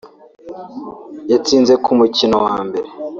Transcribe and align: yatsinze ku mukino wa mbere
yatsinze 1.31 1.73
ku 1.83 1.91
mukino 1.99 2.37
wa 2.45 2.57
mbere 2.67 2.87